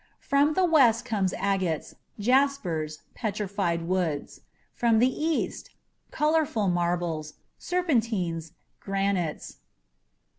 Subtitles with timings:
[0.19, 4.41] From the West come agates, jaspers, petrified woods;
[4.73, 5.69] from the East,
[6.09, 9.57] colorful marbles, serpentines, granites.